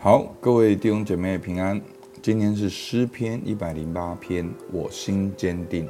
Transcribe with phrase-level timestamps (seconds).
[0.00, 1.82] 好，各位弟兄姐妹平安。
[2.22, 5.88] 今天是诗篇一百零八篇，我心坚定。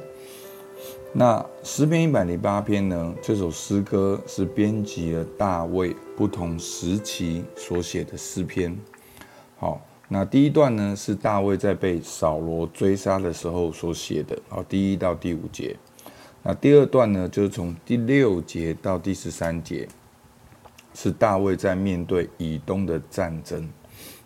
[1.13, 3.13] 那诗篇一百零八篇呢？
[3.21, 8.75] 这首诗歌是编辑了大卫不同时期所写的诗篇。
[9.57, 15.75] 好，那第一段呢是大卫在被扫罗追杀的时候所写的，好，第一到第五节。
[16.41, 19.87] 那第二段呢，就是从第六节到第十三节，
[20.95, 23.69] 是大卫在面对以东的战争。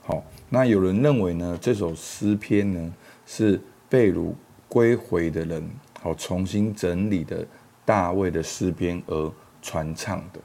[0.06, 2.94] 好，那有人认为呢，这首诗篇呢
[3.26, 4.34] 是被掳
[4.68, 5.70] 归回的人
[6.02, 7.48] 好重新整理的
[7.86, 9.32] 大卫的诗篇而
[9.62, 10.42] 传唱的。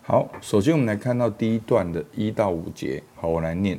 [0.00, 3.02] 好，首先我们来看到第一段的一到五节。
[3.14, 3.78] 好，我来念：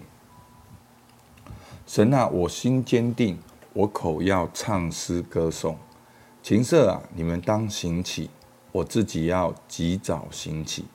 [1.87, 3.39] 神啊，我心坚定，
[3.73, 5.75] 我口要唱诗歌颂。
[6.43, 8.29] 琴瑟啊，你们当行起，
[8.71, 10.85] 我自己要及早行起。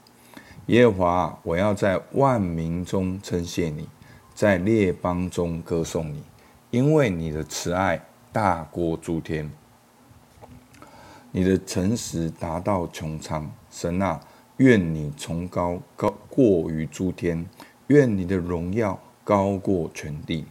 [0.66, 3.88] 耶和华，我要在万民中称谢你。
[4.34, 6.22] 在列邦中歌颂你，
[6.72, 9.48] 因为你的慈爱大过诸天，
[11.30, 13.48] 你的诚实达到穹苍。
[13.70, 14.20] 神啊，
[14.56, 17.46] 愿你崇高高过于诸天，
[17.86, 20.44] 愿你的荣耀高过全地。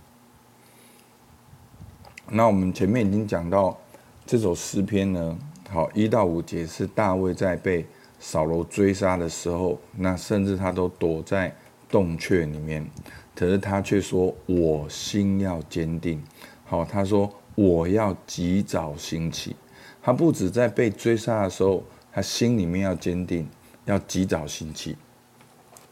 [2.30, 3.78] 那我们前面已经讲到
[4.26, 5.38] 这首诗篇呢，
[5.70, 7.86] 好，一到五节是大卫在被
[8.18, 11.54] 扫罗追杀的时候，那甚至他都躲在
[11.90, 12.90] 洞穴里面。
[13.36, 16.24] 可是他却说：“我心要坚定。”
[16.66, 19.56] 好，他说：“我要及早兴起。”
[20.02, 23.50] 他不止在被追杀的时候，他心里面要坚定，
[23.86, 24.96] 要及早兴起。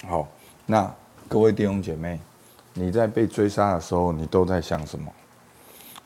[0.06, 0.28] 好，
[0.68, 0.94] 那
[1.28, 2.20] 各位弟兄姐妹，
[2.76, 5.12] 你在被追杀的时候，你都在想什么？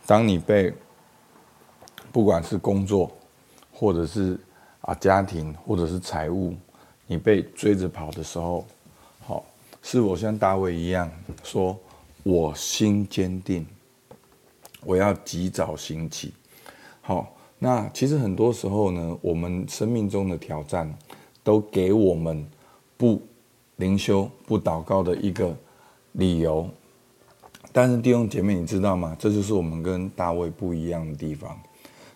[0.05, 0.73] 当你被
[2.13, 3.11] 不管是工作，
[3.73, 4.39] 或者是
[4.81, 6.55] 啊家庭，或者是财务，
[7.07, 8.65] 你被追着跑的时候，
[9.19, 9.43] 好。
[9.87, 11.07] 是我像大卫一样
[11.45, 11.79] 说，
[12.23, 13.63] 我心坚定，
[14.83, 16.33] 我要及早兴起。
[17.01, 20.91] 好，那其实很多时候呢，我们生命中的挑战
[21.43, 22.45] 都给我们
[22.97, 23.21] 不
[23.75, 25.55] 灵修、不祷告的一个
[26.13, 26.67] 理由。
[27.71, 29.15] 但是弟兄姐妹，你知道吗？
[29.19, 31.57] 这就是我们跟大卫不一样的地方。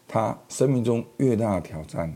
[0.08, 2.12] 他生命中越大的挑战，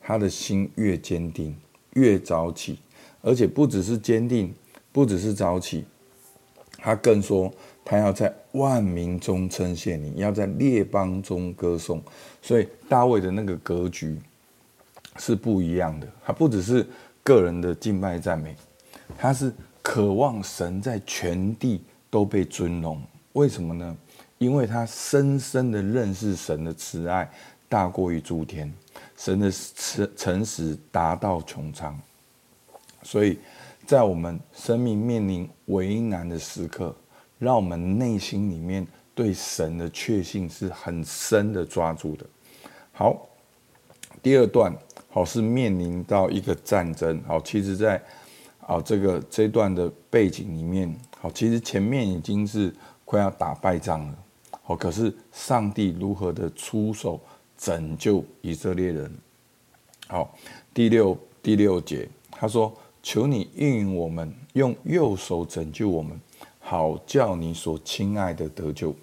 [0.00, 1.56] 他的心越坚定，
[1.94, 2.78] 越早起，
[3.20, 4.54] 而且不只是坚定。
[4.94, 5.86] 不只是早起，
[6.84, 7.48] 他更说
[7.84, 12.02] 他要在万民中称谢你，要在列邦中歌颂。
[12.42, 14.18] 所以大卫的那个格局
[15.16, 16.08] 是不一样的。
[16.24, 16.84] 他不只是
[17.22, 18.56] 个人的敬拜赞美，
[19.16, 23.00] 他是渴望神在全地都被尊荣。
[23.34, 23.96] 为什么呢？
[24.38, 27.30] 因为他深深的认识神的慈爱
[27.68, 28.72] 大过于诸天，
[29.16, 31.96] 神的诚诚实达到穹苍，
[33.04, 33.38] 所以。
[33.84, 36.94] 在我们生命面临为难的时刻，
[37.38, 42.24] 让我们内心里面对神的确信是很深的抓住的。
[42.92, 43.26] 好，
[44.22, 44.72] 第二段
[45.10, 47.20] 好是面临到一个战争。
[47.26, 48.00] 好，其实在
[48.60, 52.72] 啊这个这段的背景里面，好，其实前面已经是
[53.04, 54.18] 快要打败仗了。
[54.62, 57.20] 好，可是上帝如何的出手
[57.58, 59.12] 拯救以色列人？
[60.06, 60.32] 好，
[60.72, 62.72] 第六第六节他说。
[63.02, 66.20] 求你应允我们，用右手拯救我们，
[66.60, 68.94] 好叫你所亲爱的得救。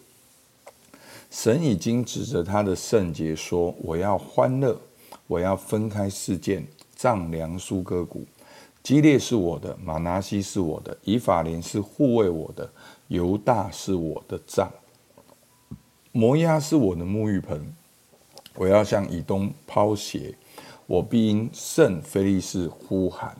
[1.30, 4.80] 神已经指着他的圣洁说：“我要欢乐，
[5.28, 6.66] 我要分开示剑，
[6.96, 8.26] 丈量疏割谷。
[8.82, 12.72] 基列是我的，玛拿西是我的，以法莲是护卫我的，
[13.10, 14.72] 犹大是我的帐，
[16.14, 17.76] 摩押是我的沐浴盆。
[18.56, 20.34] 我要向以东抛鞋，
[20.88, 23.38] 我必因圣非利士呼喊。”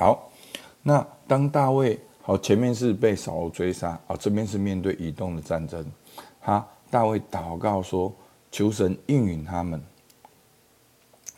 [0.00, 0.30] 好，
[0.82, 5.84] 那当大卫好，前面是被扫罗追杀，啊，这边是面对移动的战争。
[6.40, 8.10] 他大卫祷告说
[8.50, 9.78] ：“求神应允他们，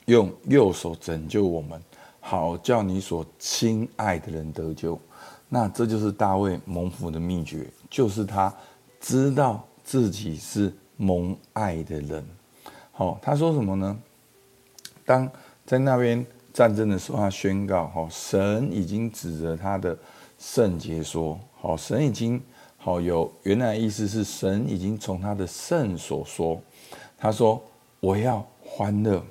[0.04, 1.82] 用右手拯救我们，
[2.20, 4.96] 好叫你所亲爱的人得救。”
[5.50, 8.54] 那这就是大卫蒙福的秘诀，就是他
[9.00, 12.24] 知道自己是蒙爱的人。
[12.92, 13.98] 好，他说什么呢？
[15.04, 15.28] 当
[15.66, 16.24] 在那边。
[16.52, 19.96] 战争的时候，他宣告：“好，神已经指着他的
[20.38, 22.40] 圣洁说，好，神已经
[22.76, 26.60] 好有原来意思是神已经从他的圣所说，
[27.16, 27.62] 他说
[28.00, 29.22] 我要欢乐，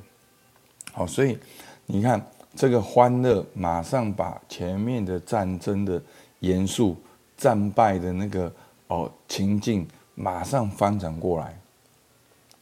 [0.93, 1.37] 好，所以
[1.85, 2.25] 你看
[2.55, 6.01] 这个欢乐，马上把前面的战争的
[6.39, 6.95] 严肃、
[7.37, 8.51] 战败的那个
[8.87, 11.55] 哦情境，马上翻转过来。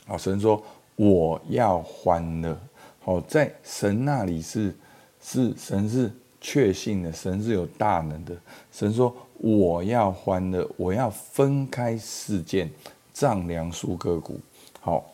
[0.06, 0.62] 好，神说
[0.96, 2.60] 我要欢乐。
[3.06, 4.76] 哦，在神那里是
[5.22, 8.36] 是神是确信的，神是有大能的。
[8.72, 12.70] 神说：“我要欢乐，我要分开事件，
[13.14, 14.40] 丈量数个谷。”
[14.80, 15.14] 好，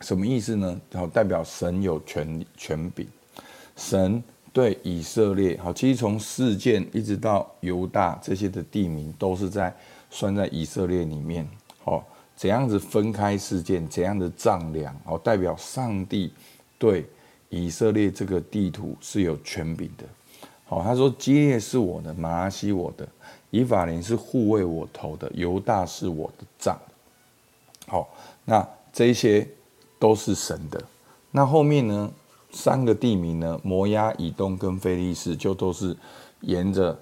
[0.00, 0.80] 什么意思呢？
[0.92, 3.06] 好，代表神有权权柄。
[3.76, 4.22] 神
[4.52, 9.74] 对以色列好，其实从事件一直到犹大这些的地名，都是在
[10.10, 11.48] 算在以色列里面。
[11.84, 12.04] 好，
[12.36, 16.32] 怎样子分开事件，怎样的丈量，好，代表上帝
[16.82, 17.06] 对
[17.48, 20.04] 以色列这个地图是有权柄的。
[20.64, 23.06] 好，他说：“基列是我的，玛拿西我的，
[23.50, 26.76] 以法莲是护卫我头的，犹大是我的杖。”
[27.86, 28.12] 好，
[28.44, 29.46] 那这些
[30.00, 30.82] 都是神的。
[31.30, 32.12] 那后面呢？
[32.50, 33.60] 三个地名呢？
[33.62, 35.96] 摩押、以东跟非利士，就都是
[36.40, 36.98] 沿着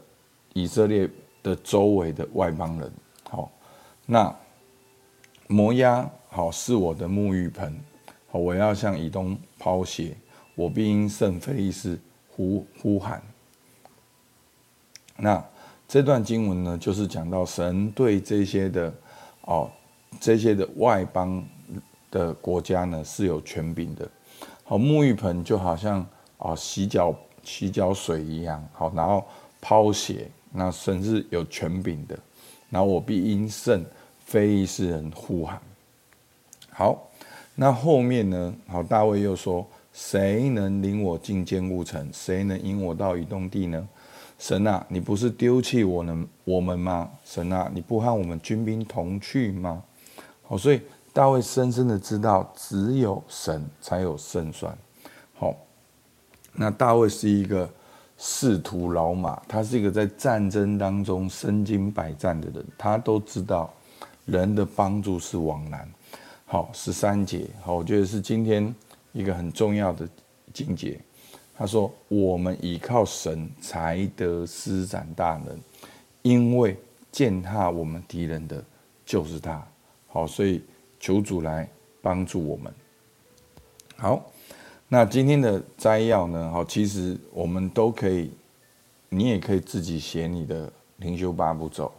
[0.53, 1.09] 以色列
[1.43, 2.93] 的周围的外邦人。
[3.23, 3.51] 好，
[4.05, 4.37] 那
[5.47, 7.81] 摩押好是我的沐浴盆，
[8.31, 10.17] 好，我要向以东抛血，
[10.55, 13.23] 我必因圣非利士呼呼喊。
[15.19, 15.45] 那
[15.87, 18.93] 这段经文呢，就是讲到神对这些的
[19.43, 19.71] 哦，
[20.19, 21.45] 这些的外邦
[22.11, 24.09] 的国家呢是有权柄的。
[24.65, 26.07] 好，沐浴盆就好像
[26.39, 29.27] 啊洗脚洗脚水一样，好，然后
[29.61, 32.19] 抛血，那神是有权柄的，
[32.71, 33.85] 然后我必因圣
[34.25, 35.61] 非利士人呼喊。
[36.71, 37.10] 好，
[37.61, 38.55] 那后面呢？
[38.67, 42.09] 好，大卫又说：谁能领我进坚固城？
[42.11, 43.87] 谁能引我到移动地呢？
[44.39, 47.11] 神啊，你不是丢弃我们我们吗？
[47.23, 49.83] 神啊，你不和我们军兵同去吗？
[50.43, 50.81] 好，所以。
[51.13, 54.73] 大卫深深的知道，只有神才有胜算。
[55.35, 55.53] 好，
[56.53, 57.69] 那大卫是一个
[58.17, 63.75] 仕途老马，他是一个在战争当中身经百战的人，他都知道
[64.25, 65.87] 人的帮助是往难。
[66.53, 68.75] 好，十三节，好，我觉得是今天
[69.13, 70.09] 一个很重要的
[70.53, 70.99] 经节。
[71.57, 75.57] 他说：“我们依靠神，才得施展大能，
[76.23, 76.77] 因为
[77.13, 78.65] 践踏我们敌人的，
[79.07, 79.65] 就是他。”
[80.09, 80.61] 好，所以。
[81.03, 81.67] 求主来
[82.03, 82.71] 帮助我们。
[83.97, 84.31] 好，
[84.87, 86.51] 那今天的摘要呢？
[86.51, 88.31] 好，其实我们都可以，
[89.09, 91.91] 你也可以自己写你的灵修八步骤。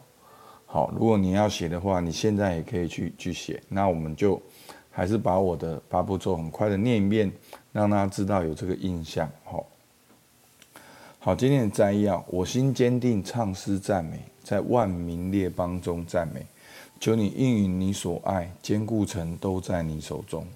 [0.74, 3.62] 好，如果你要写的话，你现在也可以去去写。
[3.68, 4.42] 那我们就
[4.90, 7.30] 还是把我的八步骤很快的念一遍，
[7.74, 9.30] 让大家知道有这个印象。
[9.44, 9.66] 好，
[11.20, 16.46] 好，今天的摘要：我心坚定，唱诗赞美，在万民列邦中赞美。
[17.02, 20.48] 求你应允你所爱，坚固城都在你手中，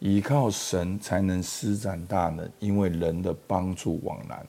[0.00, 4.44] 依靠神才能施展大能，因为人的帮助往难。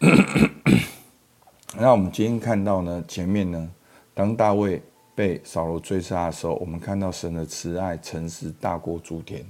[1.78, 3.70] 那我们今天看到呢，前面呢，
[4.14, 4.82] 当大卫
[5.14, 9.44] 被扫罗追杀的时候，我们看到神的慈爱、诚实大过诸天。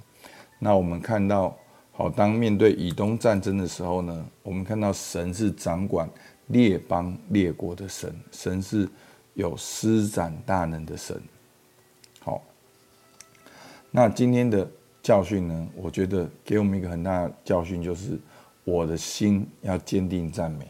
[0.58, 1.56] 那我们看到，
[1.92, 6.08] 好，当面对以东战争的时候呢，我们看到神是掌管
[6.48, 8.88] 列邦列国的神，神是。
[9.34, 11.18] 有施展大能的神，
[12.20, 12.42] 好。
[13.90, 14.70] 那今天的
[15.02, 15.68] 教训呢？
[15.74, 18.20] 我觉得给我们一个很大的教训，就是
[18.62, 20.68] 我的心要坚定赞美，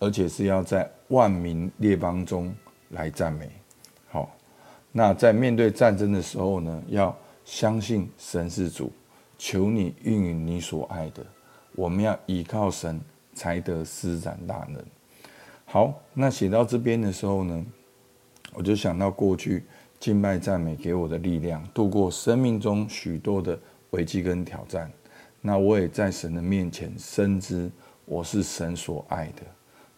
[0.00, 2.52] 而且是要在万民列邦中
[2.94, 3.50] 来赞美。
[4.08, 4.34] 好，
[4.90, 7.14] 那在面对战争的时候呢，要
[7.44, 8.90] 相信神是主，
[9.36, 11.24] 求你应允你所爱的。
[11.76, 13.00] 我们要依靠神，
[13.34, 14.82] 才得施展大能。
[15.66, 17.66] 好，那写到这边的时候呢，
[18.52, 19.64] 我就想到过去
[19.98, 23.58] 敬拜赞美给我的力量，度过生命中许多的
[23.90, 24.90] 危机跟挑战。
[25.40, 27.70] 那我也在神的面前深知
[28.04, 29.42] 我是神所爱的。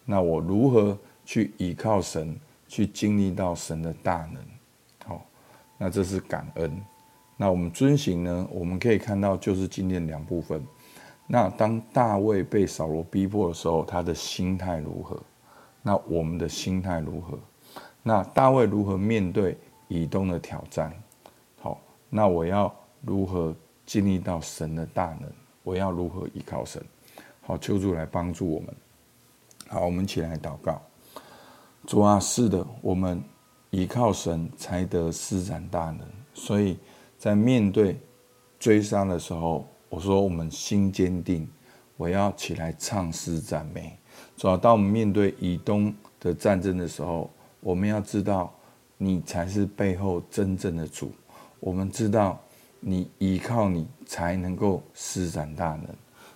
[0.03, 2.35] 那我如何去依靠神，
[2.67, 4.43] 去经历到神的大能？
[5.05, 5.25] 好，
[5.77, 6.81] 那这是感恩。
[7.35, 8.47] 那我们遵行呢？
[8.51, 10.65] 我们可以看到就是今天两部分。
[11.27, 15.21] 那当大卫被扫罗逼迫的时候，他的心态如何？
[15.81, 17.37] 那我们的心态如何？
[18.01, 19.57] 那大卫如何面对
[19.87, 20.91] 以东的挑战？
[21.59, 23.55] 好，那我要如何
[23.85, 25.29] 经历到神的大能？
[25.63, 26.83] 我要如何依靠神？
[27.41, 28.75] 好，求主来帮助我们。
[29.67, 30.81] 好，我们一起来祷告。
[31.85, 33.23] 主啊，是的，我们
[33.69, 35.99] 依靠神才得施展大能。
[36.33, 36.77] 所以
[37.17, 37.99] 在面对
[38.59, 41.47] 追杀的时候，我说我们心坚定，
[41.95, 43.97] 我要起来唱诗赞美。
[44.35, 47.29] 主啊，当我们面对以东的战争的时候，
[47.59, 48.53] 我们要知道，
[48.97, 51.11] 你才是背后真正的主。
[51.59, 52.39] 我们知道，
[52.79, 55.87] 你依靠你才能够施展大能。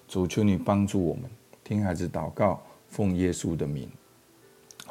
[0.08, 1.30] 主，求你帮助我们，
[1.64, 3.90] 听孩子祷告，奉耶稣的名。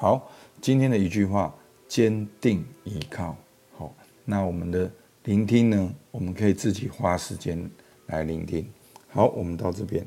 [0.00, 0.30] 好，
[0.62, 1.54] 今天的一句话：
[1.86, 3.36] 坚定依靠。
[3.76, 4.90] 好，那我们的
[5.24, 5.94] 聆听呢？
[6.10, 7.70] 我们可以自己花时间
[8.06, 8.66] 来聆听。
[9.08, 10.02] 好，我们到这边。